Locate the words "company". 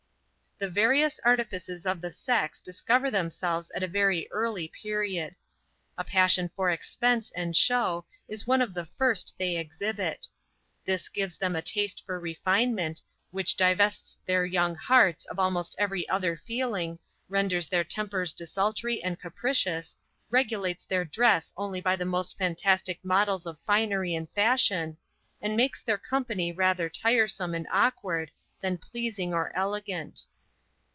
25.97-26.51